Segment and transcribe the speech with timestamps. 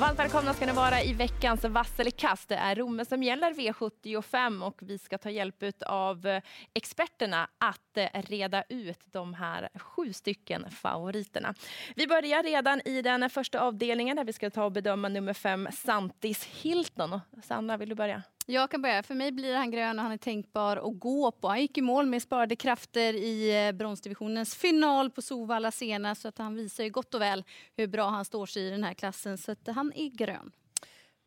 [0.00, 2.48] Varmt välkomna ska ni vara i veckans Vasselkast.
[2.48, 6.42] Det är Romme som gäller V75 och vi ska ta hjälp av eh,
[6.74, 11.54] experterna att eh, reda ut de här sju stycken favoriterna.
[11.96, 15.68] Vi börjar redan i den första avdelningen där vi ska ta och bedöma nummer fem,
[15.72, 17.20] Santis Hilton.
[17.42, 18.22] Sandra, vill du börja?
[18.48, 19.02] Jag kan börja.
[19.02, 21.48] För mig blir han grön och han är tänkbar att gå på.
[21.48, 26.22] Han gick i mål med sparade krafter i eh, bronsdivisionens final på Sovalla senast.
[26.22, 27.44] Så att han visar ju gott och väl
[27.76, 29.38] hur bra han står sig i den här klassen.
[29.38, 30.52] Så att han är grön.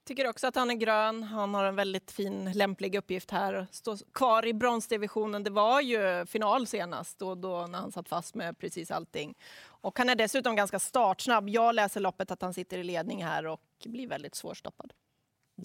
[0.05, 1.23] Tycker också att han är grön.
[1.23, 3.67] Han har en väldigt fin, lämplig uppgift här.
[3.71, 5.43] Stå kvar i bronsdivisionen.
[5.43, 9.35] Det var ju final senast då, då när han satt fast med precis allting.
[9.61, 11.49] Och han är dessutom ganska startsnabb.
[11.49, 14.93] Jag läser loppet att han sitter i ledning här och blir väldigt svårstoppad.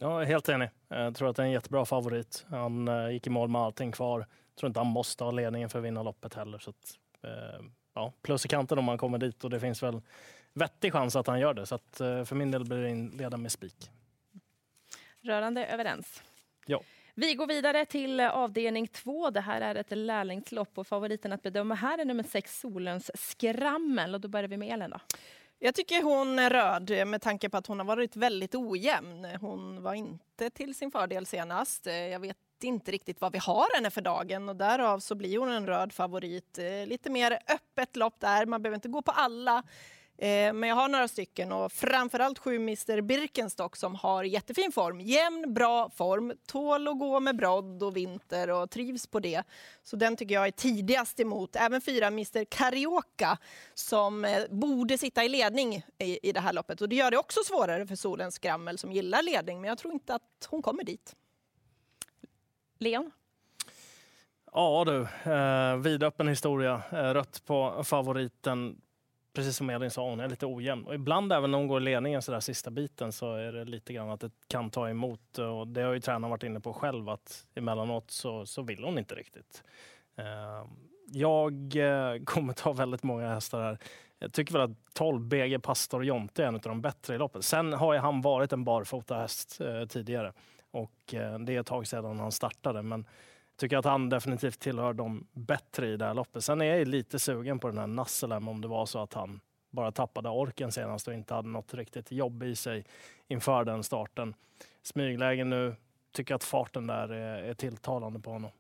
[0.01, 0.69] Är helt enig.
[0.89, 2.47] Jag tror att det är en jättebra favorit.
[2.51, 4.19] Han eh, gick i mål med allting kvar.
[4.19, 6.59] Jag tror inte han måste ha ledningen för att vinna loppet heller.
[6.59, 10.01] Så att, eh, ja, plus i kanten om han kommer dit och det finns väl
[10.53, 11.67] vettig chans att han gör det.
[11.67, 13.91] Så att, eh, för min del blir det inleda med spik.
[15.21, 16.23] Rörande överens.
[16.67, 16.81] Ja.
[17.15, 19.31] Vi går vidare till avdelning två.
[19.31, 24.15] Det här är ett lärlingslopp och favoriten att bedöma här är nummer sex Solens skrammel.
[24.15, 24.91] Och då börjar vi med Elin.
[24.91, 24.99] Då.
[25.65, 29.25] Jag tycker hon är röd eh, med tanke på att hon har varit väldigt ojämn.
[29.41, 31.87] Hon var inte till sin fördel senast.
[31.87, 35.39] Eh, jag vet inte riktigt vad vi har henne för dagen och därav så blir
[35.39, 36.59] hon en röd favorit.
[36.59, 39.63] Eh, lite mer öppet lopp där, man behöver inte gå på alla.
[40.25, 45.01] Eh, men jag har några stycken och framförallt sju Mr Birkenstock som har jättefin form.
[45.01, 49.43] Jämn, bra form, tål att gå med brodd och vinter och trivs på det.
[49.83, 51.57] Så den tycker jag är tidigast emot.
[51.57, 53.39] Även fyra Mr Carioca
[53.75, 56.81] som eh, borde sitta i ledning i, i det här loppet.
[56.81, 59.61] Och det gör det också svårare för Solens skrammel som gillar ledning.
[59.61, 61.17] Men jag tror inte att hon kommer dit.
[62.79, 63.11] Leon?
[64.53, 66.83] Ja du, eh, vidöppen historia.
[66.93, 68.81] Eh, rött på favoriten
[69.35, 70.85] precis som Elin sa, hon är lite ojämn.
[70.85, 73.65] Och ibland även när hon går i ledningen så där sista biten så är det
[73.65, 75.39] lite grann att det kan ta emot.
[75.39, 78.99] Och det har ju tränaren varit inne på själv att emellanåt så, så vill hon
[78.99, 79.63] inte riktigt.
[80.17, 80.69] Ehm,
[81.07, 83.79] jag eh, kommer ta väldigt många hästar här.
[84.19, 87.45] Jag tycker väl att 12 BG Pastor Jonte är en av de bättre i loppet.
[87.45, 90.33] Sen har ju han varit en barfota häst eh, tidigare
[90.71, 92.83] och eh, det är ett tag sedan han startade.
[92.83, 93.07] Men
[93.57, 96.45] tycker att han definitivt tillhör de bättre i det här loppet.
[96.45, 99.41] Sen är jag lite sugen på den här Nasselem om det var så att han
[99.71, 102.85] bara tappade orken senast och inte hade något riktigt jobb i sig
[103.29, 104.35] inför den starten.
[104.83, 105.77] Smygläge nu,
[106.13, 108.51] tycker att farten där är, är tilltalande på honom.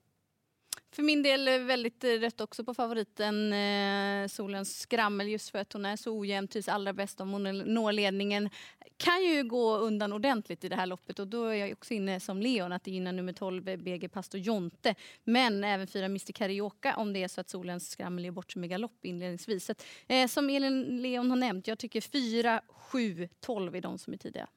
[0.94, 5.72] För min del väldigt eh, rätt också på favoriten eh, Solens skrammel just för att
[5.72, 8.50] hon är så ojämn, trivs allra bäst om hon når ledningen.
[8.96, 12.20] Kan ju gå undan ordentligt i det här loppet och då är jag också inne
[12.20, 14.94] som Leon att det gynnar nummer 12 eh, BG Pastor Jonte.
[15.24, 18.64] Men även fyra Mr Carioca om det är så att Solens skrammel är bort som
[18.64, 19.64] i galopp inledningsvis.
[19.64, 19.74] Så,
[20.08, 24.16] eh, som Elin Leon har nämnt, jag tycker 4, 7, 12 är de som är
[24.16, 24.48] tidiga.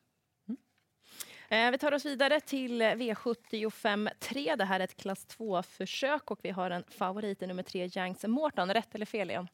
[1.50, 4.56] Eh, vi tar oss vidare till V75 3.
[4.56, 8.24] Det här är ett klass 2-försök och vi har en favorit i nummer 3, Janks
[8.24, 8.74] Morton.
[8.74, 9.48] Rätt eller fel, Leon?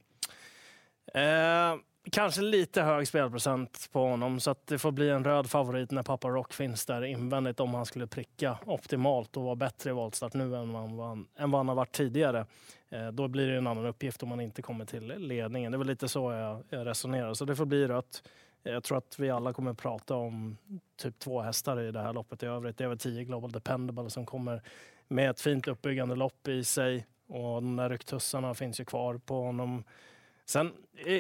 [1.14, 1.76] Eh,
[2.12, 6.04] kanske lite hög spelprocent på honom så att det får bli en röd favorit när
[6.04, 10.34] pappa Rock finns där invändigt om han skulle pricka optimalt och vara bättre i voltstart
[10.34, 12.46] nu än vad han, än vad han har varit tidigare.
[12.90, 15.72] Eh, då blir det en annan uppgift om man inte kommer till ledningen.
[15.72, 17.34] Det är väl lite så jag, jag resonerar.
[17.34, 18.24] Så det får bli rött.
[18.64, 20.58] Jag tror att vi alla kommer prata om
[20.98, 22.78] typ två hästar i det här loppet i övrigt.
[22.78, 24.62] Det är väl 10 Global Dependable som kommer
[25.08, 27.06] med ett fint uppbyggande lopp i sig.
[27.28, 29.84] Och de där rycktussarna finns ju kvar på honom.
[30.46, 30.72] Sen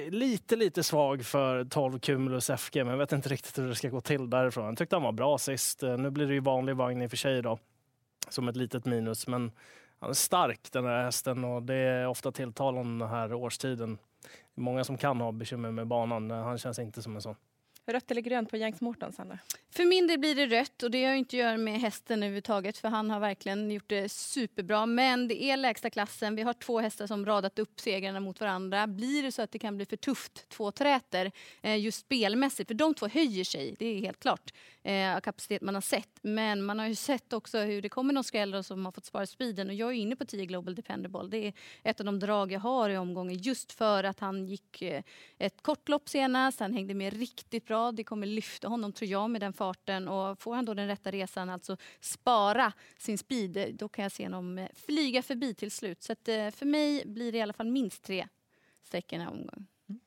[0.09, 3.89] lite, lite svag för 12 Cumulus FG, men jag vet inte riktigt hur det ska
[3.89, 4.65] gå till därifrån.
[4.65, 5.81] Jag tyckte han var bra sist.
[5.81, 7.59] Nu blir det ju vanlig vagn i och för sig då,
[8.29, 9.27] som ett litet minus.
[9.27, 9.51] Men
[9.99, 13.97] han är stark den här hästen och det är ofta tilltalande den här årstiden
[14.55, 16.31] många som kan ha bekymmer med banan.
[16.31, 17.35] Han känns inte som en sån.
[17.85, 19.39] Rött eller grönt på Janks Morton, Sanna?
[19.75, 22.77] För min del blir det rött och det har inte att göra med hästen överhuvudtaget
[22.77, 24.85] för han har verkligen gjort det superbra.
[24.85, 26.35] Men det är lägsta klassen.
[26.35, 28.87] Vi har två hästar som radat upp segrarna mot varandra.
[28.87, 32.73] Blir det så att det kan bli för tufft, två träter, eh, just spelmässigt, för
[32.73, 34.53] de två höjer sig, det är helt klart,
[34.83, 36.19] eh, av kapacitet man har sett.
[36.21, 39.25] Men man har ju sett också hur det kommer någon skräll som har fått spara
[39.25, 41.27] speeden och jag är inne på 10 Global Dependable.
[41.29, 41.53] Det är
[41.83, 45.03] ett av de drag jag har i omgången just för att han gick eh,
[45.37, 47.72] ett kort lopp senast, han hängde med riktigt bra.
[47.91, 51.11] Det kommer lyfta honom tror jag med den farten och får han då den rätta
[51.11, 56.03] resan, alltså spara sin speed, då kan jag se honom eh, flyga förbi till slut.
[56.03, 58.27] Så att, eh, för mig blir det i alla fall minst tre
[58.81, 59.67] streck i den här omgången.
[59.89, 60.01] Mm.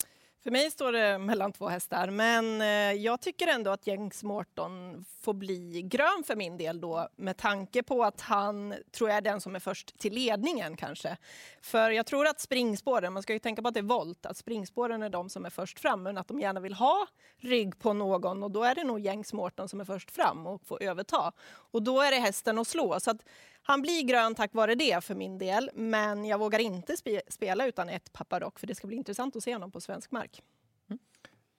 [0.47, 5.05] För mig står det mellan två hästar, men eh, jag tycker ändå att James Morton
[5.21, 9.21] får bli grön för min del då med tanke på att han tror jag är
[9.23, 11.17] den som är först till ledningen kanske.
[11.63, 14.37] För jag tror att springspåren, man ska ju tänka på att det är volt, att
[14.37, 17.07] springspåren är de som är först fram men att de gärna vill ha
[17.39, 20.67] rygg på någon och då är det nog James Morton som är först fram och
[20.67, 21.33] får överta.
[21.49, 23.01] Och då är det hästen att slå.
[23.01, 23.25] Så att
[23.67, 27.67] han blir grön tack vare det för min del, men jag vågar inte spe spela
[27.67, 30.43] utan ett Paparock för det ska bli intressant att se honom på svensk mark.
[30.91, 30.99] Mm.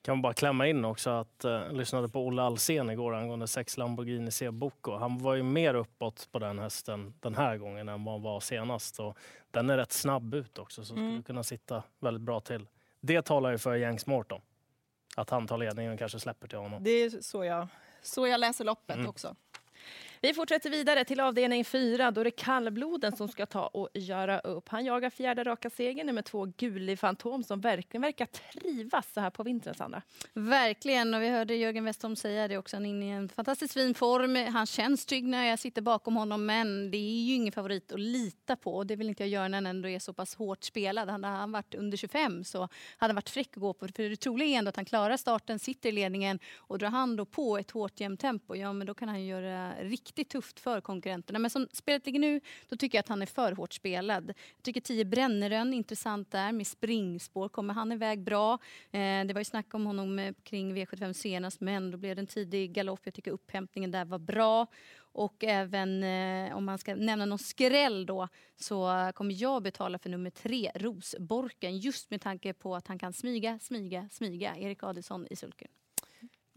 [0.02, 3.78] Kan bara klämma in också att eh, jag lyssnade på Olle Alsen igår angående sex
[3.78, 4.98] Lamborghini C-Bocco.
[4.98, 8.40] Han var ju mer uppåt på den hästen den här gången än vad han var
[8.40, 9.00] senast.
[9.00, 9.18] Och
[9.52, 11.24] den är rätt snabb ut också så skulle mm.
[11.24, 12.68] kunna sitta väldigt bra till.
[13.00, 14.42] Det talar ju för Janks Morton.
[15.16, 16.84] Att han tar ledningen och kanske släpper till honom.
[16.84, 17.68] Det är så jag,
[18.02, 19.10] så jag läser loppet mm.
[19.10, 19.36] också.
[20.28, 22.12] Vi fortsätter vidare till avdelning fyra.
[22.12, 24.70] Då är det kallbloden som ska ta och göra upp.
[24.70, 29.30] Han jagar fjärde raka segern med två, Gullig Fantom, som verkligen verkar trivas så här
[29.30, 30.02] på vintern, Sandra.
[30.34, 32.76] Verkligen, och vi hörde Jörgen Westholm säga det också.
[32.76, 34.54] Han är inne i en fantastiskt fin form.
[34.54, 38.00] Han känns trygg när jag sitter bakom honom, men det är ju ingen favorit att
[38.00, 38.84] lita på.
[38.84, 41.10] Det vill inte jag göra när han ändå är så pass hårt spelad.
[41.10, 42.60] Hade han varit under 25 så
[42.98, 43.88] hade han varit fräck att gå på.
[43.88, 47.16] För det troliga är ändå att han klarar starten, sitter i ledningen och drar han
[47.16, 50.60] då på ett hårt jämnt tempo, ja men då kan han göra riktigt riktigt tufft
[50.60, 51.40] för konkurrenterna.
[51.40, 54.28] Men som spelet ligger nu, då tycker jag att han är för hårt spelad.
[54.28, 57.50] Jag tycker 10 Brännerön, intressant där med springspår.
[57.50, 58.54] Kommer han iväg bra?
[58.92, 62.22] Eh, det var ju snack om honom eh, kring V75 senast, men då blev det
[62.22, 63.02] en tidig galopp.
[63.04, 64.68] Jag tycker upphämtningen där var bra.
[65.00, 70.10] Och även eh, om man ska nämna någon skräll då så kommer jag betala för
[70.10, 71.78] nummer tre, Rosborken.
[71.78, 74.58] Just med tanke på att han kan smyga, smyga, smyga.
[74.58, 75.68] Erik Adelsson i sulken.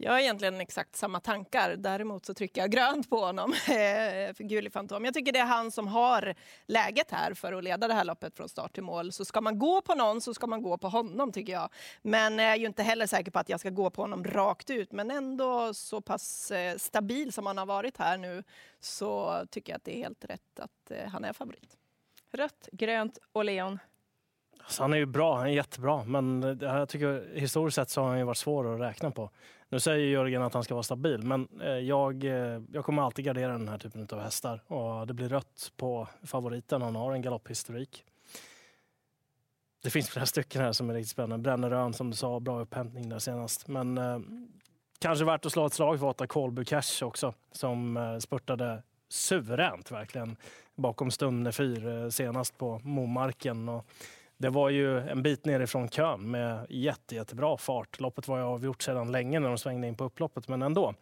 [0.03, 1.75] Jag har egentligen exakt samma tankar.
[1.75, 5.05] Däremot så trycker jag grönt på honom, eh, för Gullig Fantom.
[5.05, 8.35] Jag tycker det är han som har läget här för att leda det här loppet
[8.37, 9.11] från start till mål.
[9.11, 11.69] Så ska man gå på någon så ska man gå på honom tycker jag.
[12.01, 14.69] Men jag är ju inte heller säker på att jag ska gå på honom rakt
[14.69, 14.91] ut.
[14.91, 18.43] Men ändå så pass eh, stabil som han har varit här nu
[18.79, 21.77] så tycker jag att det är helt rätt att eh, han är favorit.
[22.31, 23.79] Rött, grönt och leon.
[24.63, 26.03] Alltså han är ju bra, han är jättebra.
[26.03, 29.29] Men jag tycker historiskt sett så har han ju varit svår att räkna på.
[29.69, 33.25] Nu säger Jörgen att han ska vara stabil, men eh, jag, eh, jag kommer alltid
[33.25, 34.63] gardera den här typen av hästar.
[34.67, 38.05] Och det blir rött på favoriten, han har en galopphistorik.
[39.83, 41.43] Det finns flera stycken här som är riktigt spännande.
[41.43, 43.67] Brännerön som du sa, bra upphämtning där senast.
[43.67, 44.19] Men eh,
[44.99, 49.91] kanske värt att slå ett slag för åtta Kolbu Cash också, som eh, spurtade suveränt
[49.91, 50.37] verkligen
[50.75, 53.69] bakom Stumne fyr eh, senast på Momarken.
[53.69, 53.85] Och
[54.41, 57.99] det var ju en bit nerifrån kön med jätte, jättebra fart.
[57.99, 60.93] Loppet var ju avgjort sedan länge när de svängde in på upploppet, men ändå.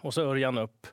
[0.00, 0.86] Och så Örjan upp.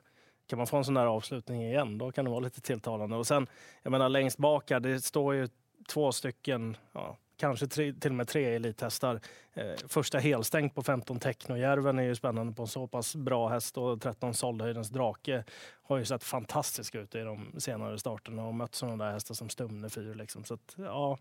[0.46, 3.16] Kan man få en sån där avslutning igen, då kan det vara lite tilltalande.
[3.16, 3.46] Och sen,
[3.82, 5.48] jag menar längst bak här, det står ju
[5.88, 9.20] två stycken, ja, kanske tre, till och med tre elithästar.
[9.52, 13.78] Eh, första helstängt på 15 Technojärven är ju spännande på en så pass bra häst
[13.78, 15.44] och 13 Såldhöjdens drake
[15.82, 19.48] har ju sett fantastisk ut i de senare starterna och mött sådana där hästar som
[19.48, 20.14] Stumne 4.
[20.14, 20.44] Liksom.
[20.44, 21.18] Så att, ja,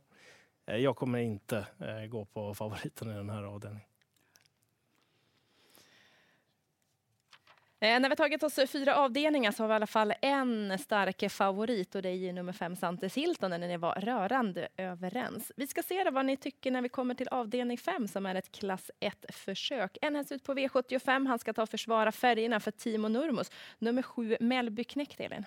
[0.71, 3.88] Eh, jag kommer inte eh, gå på favoriten i den här avdelningen.
[7.79, 11.31] Eh, när vi tagit oss fyra avdelningar så har vi i alla fall en stark
[11.31, 15.51] favorit och det är ju nummer fem Santes Hilton, när ni var rörande överens.
[15.56, 18.51] Vi ska se vad ni tycker när vi kommer till avdelning fem som är ett
[18.51, 19.97] klass 1-försök.
[20.01, 23.51] En häst ut på V75, han ska ta och försvara färgerna för Timo Nurmos.
[23.79, 25.45] Nummer sju Mellby Knäckt, Elin.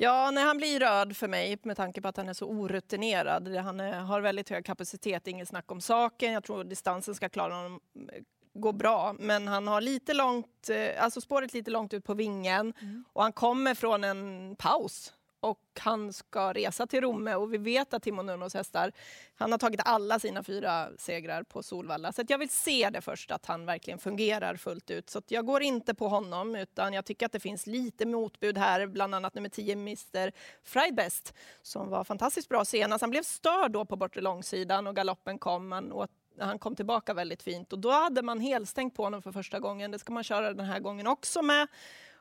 [0.00, 3.56] Ja, när han blir röd för mig med tanke på att han är så orutinerad.
[3.56, 6.32] Han är, har väldigt hög kapacitet, inget snack om saken.
[6.32, 7.80] Jag tror distansen ska klara honom
[8.12, 8.22] eh,
[8.54, 12.72] gå bra, men han har lite långt, eh, alltså spåret lite långt ut på vingen
[12.80, 13.04] mm.
[13.12, 17.94] och han kommer från en paus och han ska resa till Romme och vi vet
[17.94, 18.92] att Timo Nurmos hästar,
[19.34, 22.12] han har tagit alla sina fyra segrar på Solvalla.
[22.12, 25.10] Så jag vill se det först, att han verkligen fungerar fullt ut.
[25.10, 28.86] Så jag går inte på honom, utan jag tycker att det finns lite motbud här,
[28.86, 30.32] bland annat nummer 10, Mr
[30.64, 33.00] Frybest, som var fantastiskt bra senast.
[33.00, 35.72] Han blev störd då på bortre långsidan och galoppen kom.
[35.72, 39.32] Han, åt, han kom tillbaka väldigt fint och då hade man helstängt på honom för
[39.32, 39.90] första gången.
[39.90, 41.66] Det ska man köra den här gången också med.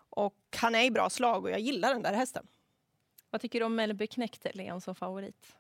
[0.10, 2.48] Och han är i bra slag och jag gillar den där hästen.
[3.30, 5.56] Vad tycker du om Mellby Knäckt, Leon, som favorit?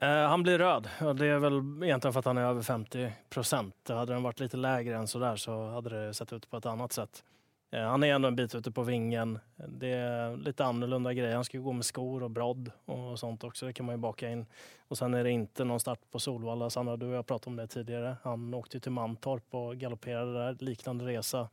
[0.00, 0.88] Eh, han blir röd.
[0.98, 3.88] Det är väl egentligen för att han är över 50 procent.
[3.88, 6.66] Hade den varit lite lägre än så där så hade det sett ut på ett
[6.66, 7.24] annat sätt.
[7.70, 9.38] Eh, han är ändå en bit ute på vingen.
[9.68, 11.34] Det är lite annorlunda grejer.
[11.34, 13.66] Han ska gå med skor och brodd och sånt också.
[13.66, 14.46] Det kan man ju baka in.
[14.88, 16.70] Och sen är det inte någon start på Solvalla.
[16.70, 18.16] Sandra, du och jag pratade om det tidigare.
[18.22, 20.56] Han åkte till Mantorp och galopperade där.
[20.60, 21.48] Liknande resa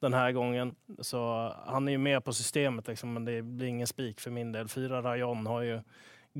[0.00, 0.74] den här gången.
[0.98, 4.52] Så han är ju med på systemet, liksom, men det blir ingen spik för min
[4.52, 4.68] del.
[4.68, 5.80] Fyra Rayon har ju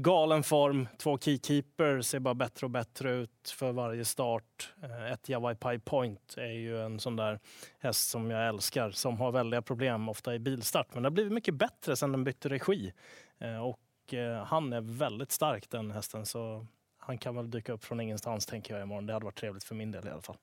[0.02, 0.88] galen form.
[0.98, 4.74] Två keykeeper ser bara bättre och bättre ut för varje start.
[4.82, 7.40] Eh, ett Pie Point är ju en sån där
[7.78, 10.94] häst som jag älskar som har väldiga problem ofta i bilstart.
[10.94, 12.92] Men det har blivit mycket bättre sen den bytte regi.
[13.38, 16.66] Eh, och eh, han är väldigt stark den hästen så
[16.98, 19.06] han kan väl dyka upp från ingenstans tänker jag imorgon.
[19.06, 20.36] Det hade varit trevligt för min del i alla fall.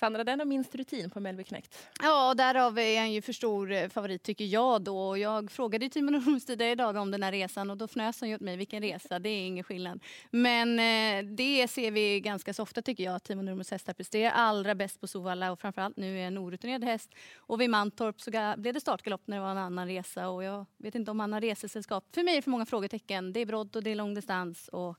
[0.00, 1.88] Sandra, den har minst rutin på Melby Knekt.
[2.02, 5.18] Ja, därav är han ju för stor eh, favorit tycker jag då.
[5.18, 8.28] Jag frågade ju Timon Nordros tidigare idag om den här resan och då fnös han
[8.28, 8.56] ju åt mig.
[8.56, 10.00] Vilken resa, det är ingen skillnad.
[10.30, 13.22] Men eh, det ser vi ganska så ofta tycker jag.
[13.22, 17.14] Timon Nurmos hästar presterar allra bäst på Sovalla och framförallt nu är en orutinerad häst.
[17.36, 20.66] Och vid Mantorp så blev det startgalopp när det var en annan resa och jag
[20.78, 22.04] vet inte om han har resesällskap.
[22.14, 23.32] För mig är det för många frågetecken.
[23.32, 24.98] Det är brodd och det är långdistans och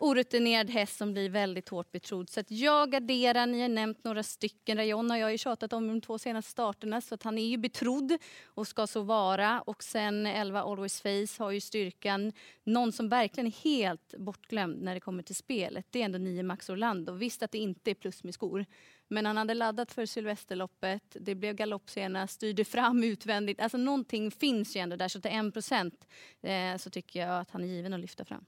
[0.00, 2.30] orutinerad häst som blir väldigt hårt betrodd.
[2.30, 4.76] Så att jag garderar, ni har nämnt några stycken.
[4.76, 7.56] Rayon har jag ju tjatat om de två senaste starterna så att han är ju
[7.56, 9.60] betrodd och ska så vara.
[9.60, 12.32] Och sen 11 Always Face har ju styrkan.
[12.64, 16.42] Någon som verkligen är helt bortglömd när det kommer till spelet, det är ändå 9
[16.42, 17.12] Max Orlando.
[17.12, 18.66] Visst att det inte är plus med skor.
[19.08, 23.60] Men han hade laddat för Sylvesterloppet, det blev galopp senast, styrde fram utvändigt.
[23.60, 26.06] Alltså någonting finns ju ändå där, så till 1 procent
[26.42, 28.44] eh, så tycker jag att han är given att lyfta fram.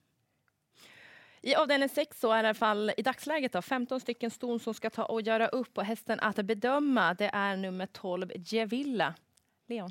[1.47, 4.61] I avdelning 6 så är det i alla fall i dagsläget då, 15 stycken ston
[4.61, 9.15] som ska ta och göra upp och hästen att bedöma det är nummer 12 Gevilla.
[9.69, 9.91] Leon?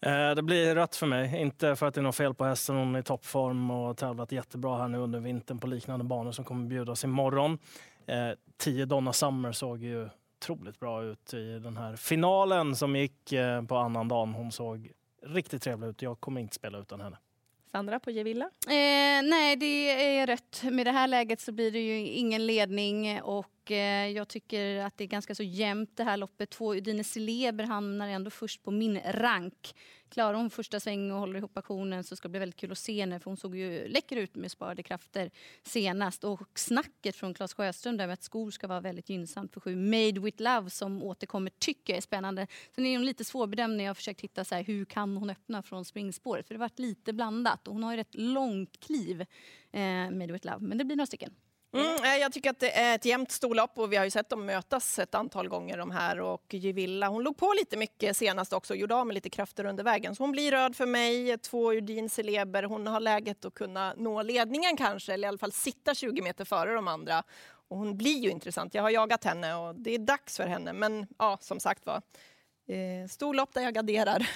[0.00, 1.40] Eh, det blir rött för mig.
[1.40, 2.76] Inte för att det är något fel på hästen.
[2.76, 6.32] Hon är i toppform och har tävlat jättebra här nu under vintern på liknande banor
[6.32, 7.58] som kommer bjudas imorgon.
[8.06, 13.32] Eh, 10 Donna Summer såg ju otroligt bra ut i den här finalen som gick
[13.32, 14.34] eh, på annan dagen.
[14.34, 14.92] Hon såg
[15.22, 16.02] riktigt trevlig ut.
[16.02, 17.16] Jag kommer inte spela utan henne.
[17.72, 18.44] Sandra på Gevilla?
[18.66, 20.62] Eh, nej, det är rött.
[20.62, 24.96] Med det här läget så blir det ju ingen ledning och eh, jag tycker att
[24.96, 26.50] det är ganska så jämnt det här loppet.
[26.50, 29.74] Två Udine Celeber hamnar ändå först på min rank.
[30.08, 32.78] Klarar hon första sväng och håller ihop aktionen så ska det bli väldigt kul att
[32.78, 35.30] se henne för hon såg ju läcker ut med sparade krafter
[35.62, 36.24] senast.
[36.24, 39.76] Och snacket från Claes Sjöström där med att skor ska vara väldigt gynnsamt för sju.
[39.76, 42.46] Made with Love som återkommer tycker jag är spännande.
[42.74, 45.30] Sen är hon lite svårbedömd när Jag har försökt hitta så här, hur kan hon
[45.30, 48.80] öppna från springspåret för det har varit lite blandat och hon har ju rätt långt
[48.80, 49.20] kliv
[49.72, 51.34] eh, Made with Love men det blir några stycken.
[51.72, 54.46] Mm, jag tycker att det är ett jämnt storlopp och vi har ju sett dem
[54.46, 58.72] mötas ett antal gånger de här och Givilla, hon låg på lite mycket senast också
[58.72, 60.14] och gjorde av med lite krafter under vägen.
[60.14, 64.22] Så hon blir röd för mig, två Urdin Celeber, hon har läget att kunna nå
[64.22, 67.22] ledningen kanske eller i alla fall sitta 20 meter före de andra.
[67.68, 70.72] Och hon blir ju intressant, jag har jagat henne och det är dags för henne
[70.72, 72.02] men ja, som sagt var,
[72.66, 74.28] eh, storlopp där jag garderar.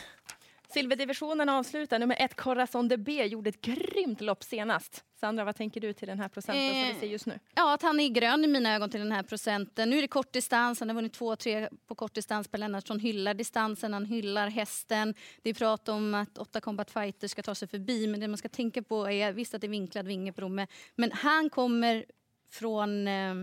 [0.69, 1.99] Silverdivisionen avslutar.
[1.99, 5.05] Nummer ett, Corazon de B, gjorde ett grymt lopp senast.
[5.21, 7.39] Sandra, vad tänker du till den här procenten eh, som vi eh, ser just nu?
[7.55, 9.91] Ja, att han är grön i mina ögon till den här procenten.
[9.91, 12.49] Nu är det kortdistans, han har vunnit två, tre på kortdistans.
[12.49, 15.15] Per Lennartsson hyllar distansen, han hyllar hästen.
[15.43, 18.39] Det är prat om att åtta Combat Fighters ska ta sig förbi, men det man
[18.39, 22.05] ska tänka på är visst att det är vinklad vinge på Romme, men han kommer
[22.51, 23.35] från eh,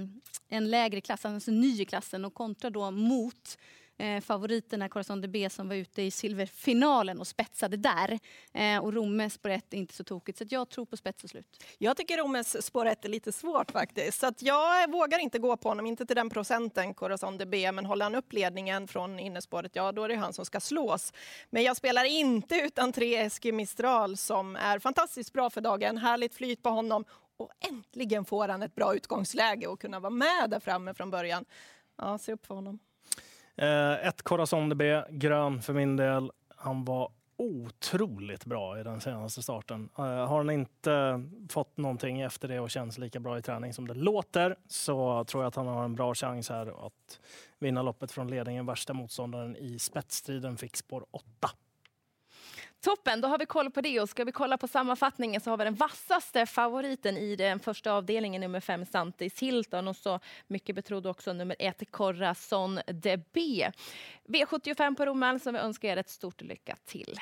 [0.50, 3.58] en lägre klass, alltså ny i klassen och kontrar då mot
[4.02, 8.20] eh, favoriterna Corazon de B som var ute i silverfinalen och spetsade där.
[8.54, 11.30] Eh, och Romes spår 1 är inte så tokigt så jag tror på spets och
[11.30, 11.64] slut.
[11.78, 15.58] Jag tycker Romes spår 1 är lite svårt faktiskt så att jag vågar inte gå
[15.58, 19.20] på honom, inte till den procenten Corazon de B men håller han upp ledningen från
[19.20, 21.14] innespåret, ja då är det han som ska slås.
[21.50, 26.36] Men jag spelar inte utan tre Eski Mistral som är fantastiskt bra för dagen, härligt
[26.36, 27.06] flyt på honom
[27.38, 31.46] och äntligen får han ett bra utgångsläge och kunna vara med där framme från början.
[31.98, 32.80] Ja, se upp för honom.
[33.56, 36.32] Eh, ett Corazon de B, grön för min del.
[36.56, 39.90] Han var otroligt bra i den senaste starten.
[39.98, 43.88] Eh, har han inte fått någonting efter det och känns lika bra i träning som
[43.88, 47.20] det låter så tror jag att han har en bra chans här att
[47.60, 48.66] vinna loppet från ledningen.
[48.66, 51.50] Värsta motståndaren i spetsstriden fick spår 8.
[52.82, 54.00] Toppen, då har vi koll på det.
[54.00, 57.94] Och ska vi kolla på sammanfattningen så har vi den vassaste favoriten i den första
[57.94, 63.38] avdelningen, nummer fem Santis Hilton och så mycket betrodd också nummer ett Corazon DB.
[64.28, 67.20] V75 på Romal som vi önskar er ett stort lycka till.